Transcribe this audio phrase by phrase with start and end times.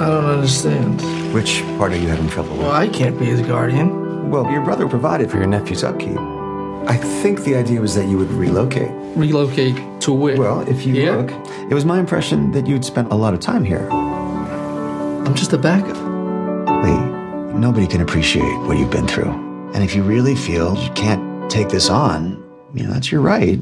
[0.00, 1.00] I don't understand.
[1.32, 2.60] Which part are you having trouble with?
[2.60, 4.30] Well, I can't be his guardian.
[4.30, 6.18] Well, your brother provided for your nephew's upkeep.
[6.88, 8.90] I think the idea was that you would relocate.
[9.16, 10.36] Relocate to where?
[10.36, 11.16] Well, if you Here?
[11.16, 11.30] look,
[11.70, 13.88] it was my impression that you'd spent a lot of time here.
[13.90, 15.96] I'm just a backup.
[16.84, 19.30] Lee, nobody can appreciate what you've been through.
[19.74, 22.42] And if you really feel you can't take this on,
[22.74, 23.58] you know, that's your right.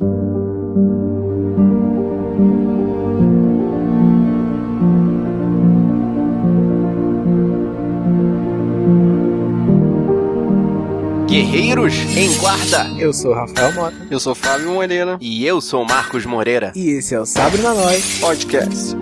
[11.34, 12.88] Guerreiros em Guarda.
[12.96, 13.96] Eu sou Rafael Mota.
[14.08, 15.18] Eu sou Fábio Moreira.
[15.20, 16.70] E eu sou Marcos Moreira.
[16.76, 18.20] E esse é o Sabre na Nós.
[18.20, 18.94] Podcast.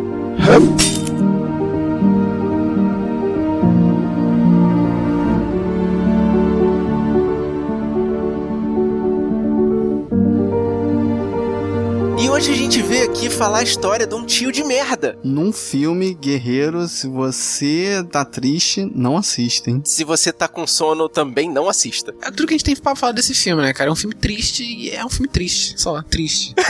[12.32, 15.18] Hoje a gente veio aqui falar a história de um tio de merda.
[15.22, 19.82] Num filme, Guerreiro, se você tá triste, não assista, hein?
[19.84, 22.14] Se você tá com sono, também não assista.
[22.22, 23.90] É tudo que a gente tem pra falar desse filme, né, cara?
[23.90, 25.80] É um filme triste e é um filme triste.
[25.80, 26.54] Só, triste.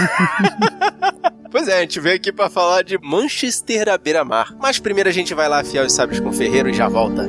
[1.50, 4.56] Pois é, a gente veio aqui pra falar de Manchester à beira-mar.
[4.58, 7.28] Mas primeiro a gente vai lá afiar os sábios com o ferreiro e já volta.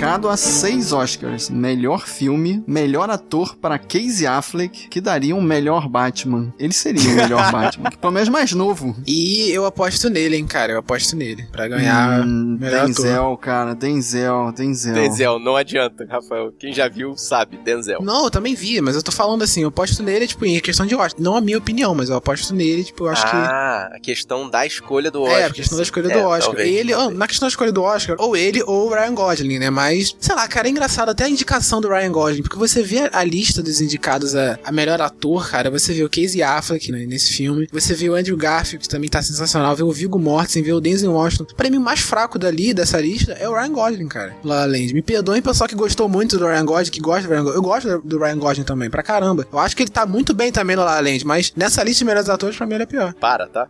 [0.00, 5.86] Indicado a seis Oscars: melhor filme, melhor ator para Casey Affleck, que daria um melhor
[5.88, 6.52] Batman.
[6.58, 8.96] Ele seria o melhor Batman, pelo menos mais novo.
[9.06, 10.72] E eu aposto nele, hein, cara.
[10.72, 11.44] Eu aposto nele.
[11.52, 13.38] Pra ganhar Hum, melhor Denzel, ator.
[13.38, 14.94] cara, Denzel, Denzel.
[14.94, 16.50] Denzel, não adianta, Rafael.
[16.58, 18.00] Quem já viu sabe, Denzel.
[18.02, 20.86] Não, eu também vi, mas eu tô falando assim, eu aposto nele, tipo, em questão
[20.86, 21.20] de Oscar.
[21.20, 23.36] Não a minha opinião, mas eu aposto nele, tipo, eu acho que.
[23.36, 25.40] ah, a questão da escolha do Oscar.
[25.40, 26.40] É, a questão da escolha É, do Oscar.
[26.54, 27.10] talvez, ele, talvez.
[27.14, 29.70] ah, na questão da escolha do Oscar, ou ele ou o Ryan Gosling, né?
[29.70, 29.89] Mas,
[30.20, 33.24] sei lá, cara, é engraçado até a indicação do Ryan Gosling, porque você vê a,
[33.24, 37.32] lista dos indicados a, a melhor ator, cara, você vê o Casey Affleck né, nesse
[37.32, 40.72] filme, você vê o Andrew Garfield, que também tá sensacional, vê o Viggo Mortensen, vê
[40.72, 41.46] o Denzel Washington.
[41.56, 44.36] Pra mim, o mais fraco dali, dessa lista, é o Ryan Gosling, cara.
[44.44, 44.92] La La Land.
[44.92, 47.56] Me perdoem, pessoal que gostou muito do Ryan Gosling, que gosta do Ryan Gosling.
[47.56, 49.46] Eu gosto do Ryan Gosling também, pra caramba.
[49.50, 52.00] Eu acho que ele tá muito bem também no La La Land, mas nessa lista
[52.00, 53.14] de melhores atores, pra mim, ele é pior.
[53.14, 53.68] Para, tá?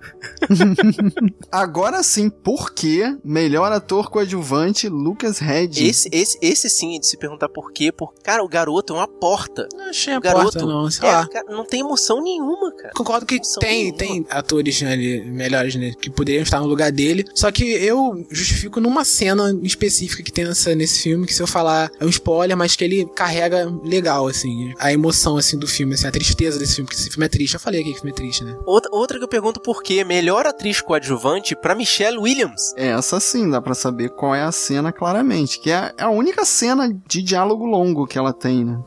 [1.51, 5.91] Agora sim, por que melhor ator coadjuvante Lucas Hedges?
[5.91, 7.93] esse, esse, esse sim, de se perguntar por quê.
[7.93, 9.69] Porque, cara, o garoto é uma porta.
[9.75, 11.27] Não achei a O garoto porta, não, sei é, lá.
[11.27, 12.93] cara, não tem emoção nenhuma, cara.
[12.95, 13.99] Concordo que tem, nenhuma.
[13.99, 17.25] tem atores né, ali, melhores, né, que poderiam estar no lugar dele.
[17.35, 21.47] Só que eu justifico numa cena específica que tem nessa, nesse filme, que se eu
[21.47, 25.95] falar é um spoiler, mas que ele carrega legal, assim, a emoção, assim, do filme,
[25.95, 27.55] assim, a tristeza desse filme, porque esse filme é triste.
[27.55, 28.57] Eu falei aqui que o filme é triste, né?
[28.67, 30.05] Outra, outra que eu pergunto por quê.
[30.05, 32.75] Melhor atriz coadjuvante pra Michelle Williams.
[32.77, 36.89] Essa sim, dá pra saber qual é a cena claramente, que é a única cena
[37.07, 38.79] de diálogo longo que ela tem, né?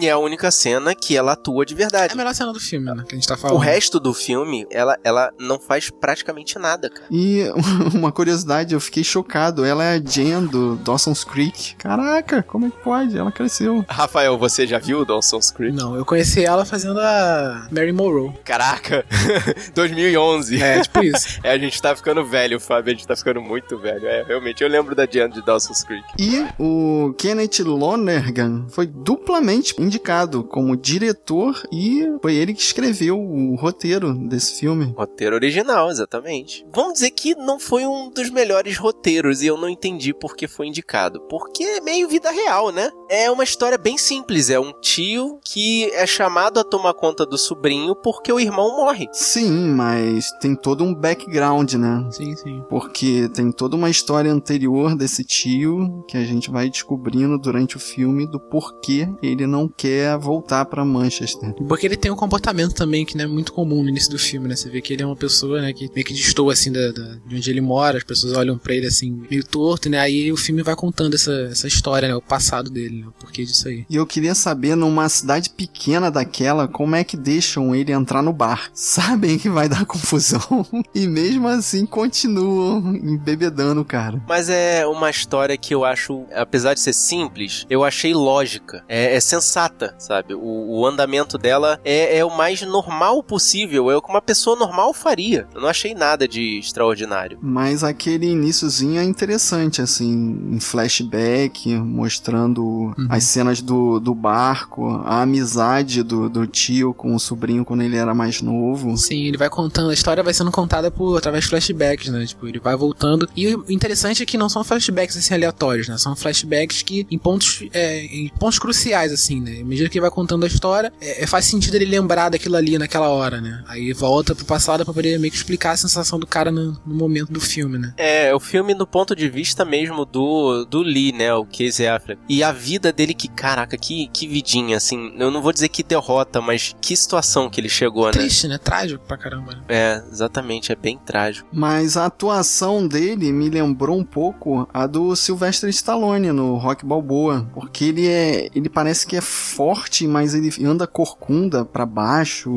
[0.00, 2.12] E é a única cena que ela atua de É verdade.
[2.12, 3.58] a melhor cena do filme, né, que a gente tá O falando.
[3.58, 7.06] resto do filme, ela, ela não faz praticamente nada, cara.
[7.10, 7.44] E
[7.94, 11.74] uma curiosidade, eu fiquei chocado, ela é a Jen do Dawson's Creek.
[11.76, 13.16] Caraca, como é que pode?
[13.16, 13.84] Ela cresceu.
[13.88, 15.76] Rafael, você já viu Dawson's Creek?
[15.76, 18.32] Não, eu conheci ela fazendo a Mary Monroe.
[18.44, 19.04] Caraca,
[19.74, 20.62] 2011.
[20.62, 21.40] É, tipo isso.
[21.42, 24.06] É, a gente tá ficando velho, Fábio, a gente tá ficando muito velho.
[24.06, 26.04] É, realmente, eu lembro da Diana de Dawson's Creek.
[26.18, 33.54] E o Kenneth Lonergan foi duplamente indicado como diretor e foi ele que escreveu o
[33.56, 34.94] roteiro desse filme.
[34.96, 36.66] Roteiro original, exatamente.
[36.72, 40.46] Vamos dizer que não foi um dos melhores roteiros e eu não entendi por que
[40.46, 41.20] foi indicado.
[41.28, 42.90] Porque é meio vida real, né?
[43.08, 44.50] É uma história bem simples.
[44.50, 49.08] É um tio que é chamado a tomar conta do sobrinho porque o irmão morre.
[49.12, 52.06] Sim, mas tem todo um background, né?
[52.10, 52.62] Sim, sim.
[52.68, 57.80] Porque tem toda uma história anterior desse tio que a gente vai descobrindo durante o
[57.80, 61.52] filme do porquê ele não quer voltar pra Manchester.
[61.68, 64.46] Porque ele tem um comportamento também que não é muito comum no início do filme,
[64.46, 64.54] né?
[64.54, 67.16] Você vê que ele é uma pessoa, né, que meio que destoa, assim, da, da-
[67.26, 69.98] de onde ele mora, as pessoas olham pra ele, assim, meio torto, né?
[69.98, 72.14] Aí o filme vai contando essa, essa história, né?
[72.14, 73.06] O passado dele, né?
[73.08, 73.84] O porquê disso aí.
[73.90, 78.32] E eu queria saber, numa cidade pequena daquela, como é que deixam ele entrar no
[78.32, 78.70] bar?
[78.74, 84.22] Sabem que vai dar confusão e mesmo assim continuam embebedando cara.
[84.28, 88.84] Mas é uma história que eu acho, apesar de ser simples, eu achei lógica.
[88.88, 90.34] É, é sensata, sabe?
[90.34, 93.90] O, o andamento dela é, é o mais normal possível.
[93.90, 95.46] É o que uma pessoa normal faria.
[95.54, 97.38] Eu não achei nada de extraordinário.
[97.40, 105.22] Mas aquele iniciozinho é interessante, assim, em flashback, mostrando as cenas do, do barco, a
[105.22, 108.96] amizade do, do tio com o sobrinho quando ele era mais novo.
[108.96, 112.24] Sim, ele vai contando, a história vai sendo contada por através de flashbacks, né?
[112.26, 113.28] Tipo, ele vai voltando.
[113.36, 115.96] E o interessante é que não são flashbacks assim aleatórios, né?
[115.98, 119.60] São flashbacks que em pontos, é, em pontos cruciais, assim, né?
[119.60, 122.56] À medida que ele vai contando a história, é, é- faz sentido ele lembrar daquilo
[122.56, 123.62] ali naquela hora, né?
[123.68, 126.94] Aí volta pro passado pra poder meio que explicar a sensação do cara no, no
[126.94, 127.94] momento do filme, né?
[127.96, 131.32] É, o filme do ponto de vista mesmo do, do Lee, né?
[131.34, 132.20] O Casey Affleck.
[132.28, 135.12] E a vida dele que, caraca, que, que vidinha, assim.
[135.18, 138.12] Eu não vou dizer que derrota, mas que situação que ele chegou, né?
[138.12, 138.58] Triste, né?
[138.58, 139.52] Trágico pra caramba.
[139.54, 139.60] né?
[139.68, 141.48] É, exatamente, é bem trágico.
[141.52, 147.48] Mas a atuação dele me lembrou um pouco a do Sylvester Stallone no Rock Balboa,
[147.54, 152.50] porque ele é, ele parece que é forte, mas ele anda corcunda pra baixo.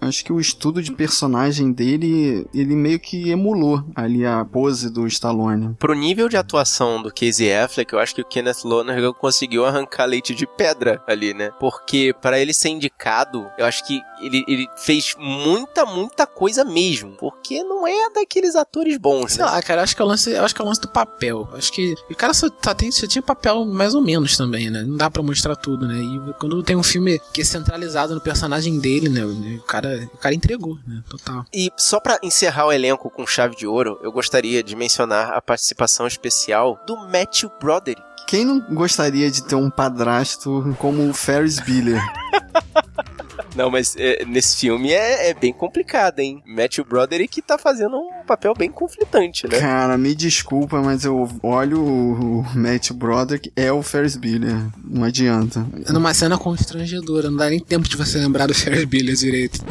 [0.00, 5.06] Acho que o estudo de personagem dele, ele meio que emulou ali a pose do
[5.06, 5.74] Stallone.
[5.78, 10.06] Pro nível de atuação do Casey Affleck, eu acho que o Kenneth Lonergan conseguiu arrancar
[10.06, 11.50] leite de pedra ali, né?
[11.58, 17.12] Porque pra ele ser indicado, eu acho que ele, ele fez muita, muita coisa mesmo.
[17.18, 19.50] Porque não é daqueles atores bons, Sei né?
[19.50, 21.48] lá, cara, acho que é o lance, acho que é o lance do papel.
[21.54, 24.82] Acho que o cara só, só, tem, só tinha papel mais ou menos também, né?
[24.82, 25.98] Não dá pra mostrar tudo, né?
[25.98, 29.24] E quando tem um filme que é centralizado no personagem dele, né?
[29.24, 31.02] O cara, o cara entregou, né?
[31.08, 31.44] Total.
[31.52, 35.40] E só pra encerrar o elenco com chave de ouro, eu gostaria de mencionar a
[35.40, 38.02] participação especial do Matthew Broderick.
[38.26, 42.00] Quem não gostaria de ter um padrasto como o Ferris Bueller?
[43.54, 46.42] Não, mas é, nesse filme é, é bem complicado, hein?
[46.46, 49.58] Matthew Broderick tá fazendo um papel bem conflitante, né?
[49.58, 54.56] Cara, me desculpa, mas eu olho o, o Matt Broderick, é o Ferris Bueller.
[54.84, 55.66] Não adianta.
[55.86, 59.60] É numa cena constrangedora, não dá nem tempo de você lembrar do Ferris Bueller direito.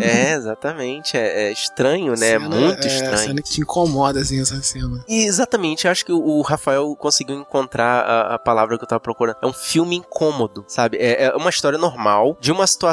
[0.00, 1.16] É, exatamente.
[1.16, 2.30] É, é estranho, né?
[2.34, 3.18] É Cena- muito É, estranho.
[3.18, 5.04] cena que te incomoda, assim, essa cena.
[5.08, 8.88] E exatamente, eu acho que o o Rafael conseguiu encontrar a, a palavra que eu
[8.88, 9.36] tava procurando.
[9.42, 10.96] É um filme incômodo, sabe?
[10.98, 12.87] É, é uma história normal, de uma situação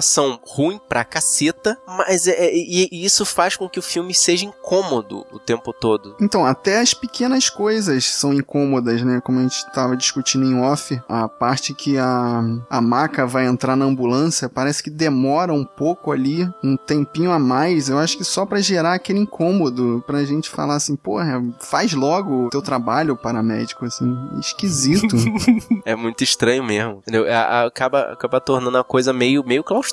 [0.46, 4.46] ruim pra caceta, mas é, é- e, e isso faz com que o filme seja
[4.46, 6.16] incômodo o tempo todo.
[6.22, 9.22] Então, até as pequenas coisas são incômodas, né?
[9.24, 13.76] Como a gente tava discutindo em off, a parte que a, a maca vai entrar
[13.76, 17.90] na ambulância parece que demora um pouco ali, um tempinho a mais.
[17.90, 22.46] Eu acho que só pra gerar aquele incômodo, pra gente falar assim, porra, faz logo
[22.46, 25.16] o teu trabalho, paramédico, assim, esquisito.
[25.86, 27.26] É muito estranho mesmo, entendeu?
[27.32, 29.85] A- acaba, acaba tornando a coisa meio, meio claustrofóbica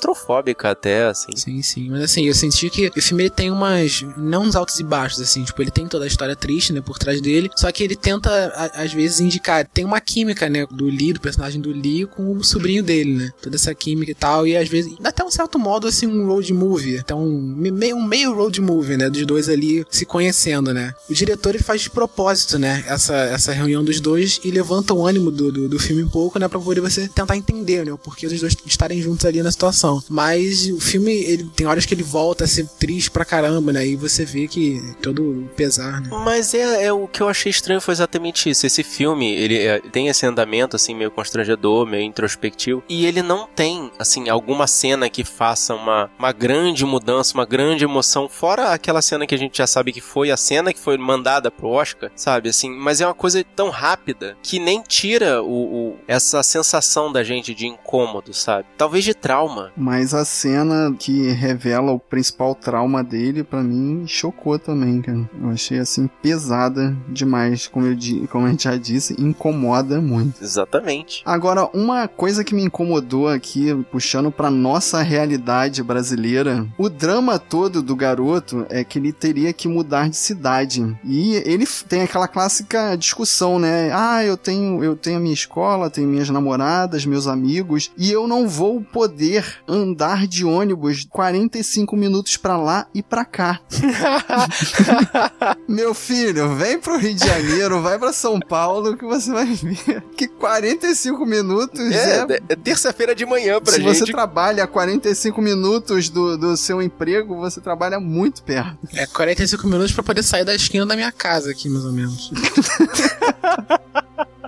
[0.71, 1.35] até, assim.
[1.35, 1.89] Sim, sim.
[1.89, 4.03] Mas assim, eu senti que o filme ele tem umas.
[4.17, 5.43] Não uns altos e baixos, assim.
[5.43, 7.49] Tipo, ele tem toda a história triste, né, por trás dele.
[7.55, 9.67] Só que ele tenta, a- às vezes, indicar.
[9.67, 13.31] Tem uma química, né, do Lee, do personagem do Lee, com o sobrinho dele, né?
[13.41, 14.47] Toda essa química e tal.
[14.47, 16.97] E às vezes, até um certo modo, assim, um road movie.
[16.99, 19.09] Até um me- meio, um meio road movie, né?
[19.09, 20.93] Dos dois ali se conhecendo, né?
[21.09, 22.83] O diretor ele faz de propósito, né?
[22.87, 26.39] Essa, essa reunião dos dois e levanta o ânimo do, do, do filme um pouco,
[26.39, 26.47] né?
[26.47, 27.91] Pra poder você tentar entender, né?
[27.93, 29.82] O porquê dos dois estarem juntos ali na situação.
[30.09, 33.85] Mas o filme, ele tem horas que ele volta a ser triste pra caramba, né?
[33.85, 36.09] E você vê que todo pesar, né?
[36.23, 38.65] Mas é, é o que eu achei estranho foi exatamente isso.
[38.65, 43.47] Esse filme, ele é, tem esse andamento assim meio constrangedor, meio introspectivo, e ele não
[43.47, 49.01] tem assim alguma cena que faça uma, uma grande mudança, uma grande emoção, fora aquela
[49.01, 52.11] cena que a gente já sabe que foi a cena que foi mandada pro Oscar,
[52.15, 55.47] sabe assim, mas é uma coisa tão rápida que nem tira o,
[55.91, 58.65] o- essa sensação da gente de incômodo, sabe?
[58.77, 59.71] Talvez de trauma.
[59.75, 65.29] Mas a cena que revela o principal trauma dele, pra mim, chocou também, cara.
[65.41, 67.67] Eu achei, assim, pesada demais.
[67.67, 67.97] Como, eu,
[68.29, 70.43] como a gente já disse, incomoda muito.
[70.43, 71.21] Exatamente.
[71.25, 77.81] Agora, uma coisa que me incomodou aqui, puxando pra nossa realidade brasileira, o drama todo
[77.81, 80.83] do garoto é que ele teria que mudar de cidade.
[81.03, 83.91] E ele tem aquela clássica discussão, né?
[83.93, 88.27] Ah, eu tenho, eu tenho a minha escola, tenho minhas namoradas, meus amigos, e eu
[88.27, 93.59] não vou poder andar de ônibus 45 minutos pra lá e pra cá.
[95.67, 100.01] Meu filho, vem pro Rio de Janeiro, vai pra São Paulo que você vai ver
[100.15, 103.97] que 45 minutos é, É, é terça-feira de manhã pra se gente.
[103.99, 108.77] você trabalha 45 minutos do, do seu emprego, você trabalha muito perto.
[108.93, 112.31] É 45 minutos pra poder sair da esquina da minha casa aqui, mais ou menos.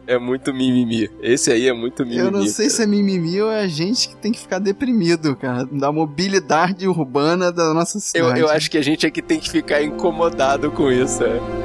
[0.15, 1.09] É muito mimimi.
[1.21, 2.21] Esse aí é muito mimimi.
[2.21, 5.35] Eu não sei se é mimimi ou é a gente que tem que ficar deprimido,
[5.35, 8.39] cara, da mobilidade urbana da nossa Eu, cidade.
[8.39, 11.23] eu acho que a gente é que tem que ficar incomodado com isso.
[11.23, 11.64] é.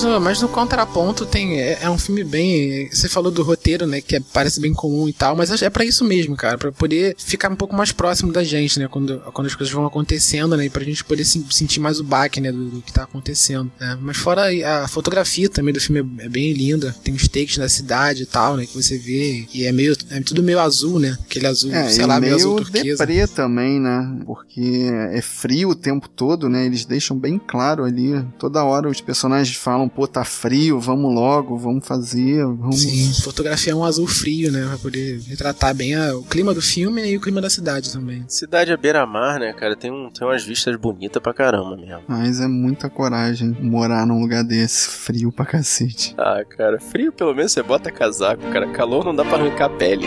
[0.00, 1.60] Mas no, mas no contraponto tem.
[1.60, 2.88] É, é um filme bem.
[2.90, 4.00] Você falou do roteiro, né?
[4.00, 6.56] Que é- parece bem comum e tal, mas é pra isso mesmo, cara.
[6.56, 8.88] Pra poder ficar um pouco mais próximo da gente, né?
[8.88, 10.66] Quando, quando as coisas vão acontecendo, né?
[10.66, 12.50] E pra gente poder se- sentir mais o baque, né?
[12.50, 13.70] Do, do que tá acontecendo.
[13.78, 13.98] né?
[14.00, 14.44] Mas fora
[14.82, 16.94] a fotografia também do filme é, é bem linda.
[17.04, 18.64] Tem os takes da cidade e tal, né?
[18.66, 19.46] Que você vê.
[19.52, 19.94] E é meio.
[20.10, 21.18] É tudo meio azul, né?
[21.26, 23.04] Aquele azul, É, sei lá, meio azul meio turquesa.
[23.06, 24.20] deprê também, né?
[24.24, 26.64] Porque é frio o tempo todo, né?
[26.64, 28.24] Eles deixam bem claro ali.
[28.38, 32.80] Toda hora os personagens falam, pô, tá frio, vamos logo, vamos fazer, vamos...
[32.80, 34.64] Sim, fotografia é um azul frio, né?
[34.68, 38.24] Pra poder retratar bem a- o clima do filme e o clima da cidade também.
[38.28, 39.76] Cidade à beira-mar, né, cara?
[39.76, 42.02] Tem, um, tem umas vistas bonitas pra caramba mesmo.
[42.08, 46.14] Mas é muita coragem morar num lugar desse, frio pra cacete.
[46.18, 48.66] Ah, cara, frio pelo menos você bota casaco, cara.
[48.72, 50.06] Calor não dá pra arrancar a pele.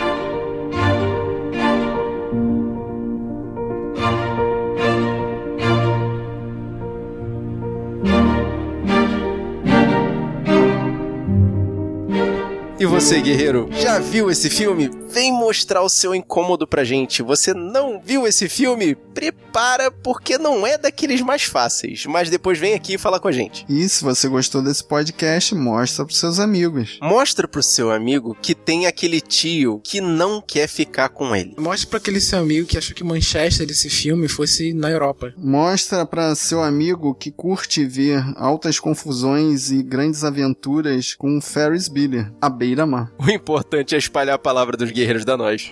[13.04, 14.90] Você, guerreiro, já viu esse filme?
[15.14, 17.22] Vem mostrar o seu incômodo pra gente.
[17.22, 18.96] Você não viu esse filme?
[18.96, 22.08] Prepara, porque não é daqueles mais fáceis.
[22.08, 23.64] Mas depois vem aqui e fala com a gente.
[23.70, 26.98] E se você gostou desse podcast, mostra pros seus amigos.
[27.00, 31.54] Mostra pro seu amigo que tem aquele tio que não quer ficar com ele.
[31.60, 35.32] Mostre pra aquele seu amigo que achou que Manchester desse filme fosse na Europa.
[35.38, 42.34] Mostra pra seu amigo que curte ver altas confusões e grandes aventuras com Ferris Bueller,
[42.42, 43.12] a beira-mar.
[43.20, 45.70] O importante é espalhar a palavra dos guerreiros da nós.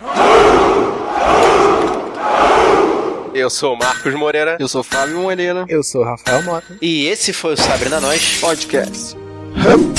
[3.33, 5.65] Eu sou o Marcos Moreira Eu sou Fábio Moreira.
[5.69, 6.77] Eu sou Rafael Mota.
[6.81, 9.15] e esse foi o Sabrina Nós Podcast.
[9.15, 9.90] Hum.